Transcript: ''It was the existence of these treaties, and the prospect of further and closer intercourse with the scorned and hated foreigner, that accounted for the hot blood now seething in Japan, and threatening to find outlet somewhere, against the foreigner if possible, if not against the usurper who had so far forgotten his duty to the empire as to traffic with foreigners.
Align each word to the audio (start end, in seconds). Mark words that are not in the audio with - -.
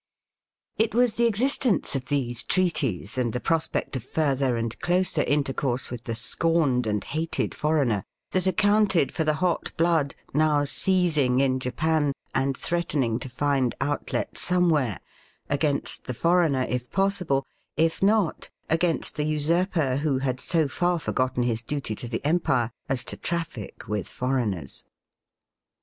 ''It 0.77 0.95
was 0.95 1.13
the 1.13 1.27
existence 1.27 1.95
of 1.95 2.05
these 2.05 2.41
treaties, 2.41 3.19
and 3.19 3.33
the 3.33 3.39
prospect 3.39 3.95
of 3.95 4.03
further 4.03 4.57
and 4.57 4.79
closer 4.79 5.21
intercourse 5.21 5.91
with 5.91 6.05
the 6.05 6.15
scorned 6.15 6.87
and 6.87 7.03
hated 7.03 7.53
foreigner, 7.53 8.03
that 8.31 8.47
accounted 8.47 9.11
for 9.11 9.23
the 9.23 9.35
hot 9.35 9.71
blood 9.77 10.15
now 10.33 10.63
seething 10.65 11.39
in 11.39 11.59
Japan, 11.59 12.13
and 12.33 12.57
threatening 12.57 13.19
to 13.19 13.29
find 13.29 13.75
outlet 13.79 14.39
somewhere, 14.39 15.01
against 15.51 16.05
the 16.05 16.15
foreigner 16.15 16.65
if 16.67 16.89
possible, 16.89 17.45
if 17.77 18.01
not 18.01 18.49
against 18.71 19.17
the 19.17 19.25
usurper 19.25 19.97
who 19.97 20.17
had 20.17 20.39
so 20.39 20.67
far 20.67 20.97
forgotten 20.99 21.43
his 21.43 21.61
duty 21.61 21.93
to 21.93 22.07
the 22.07 22.25
empire 22.25 22.71
as 22.89 23.03
to 23.05 23.15
traffic 23.15 23.87
with 23.87 24.07
foreigners. 24.07 24.83